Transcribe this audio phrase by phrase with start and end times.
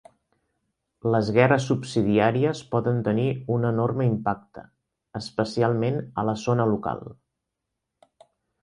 [1.15, 4.67] Les guerres subsidiàries poden tenir un enorme impacte,
[5.23, 7.09] especialment a la zona local.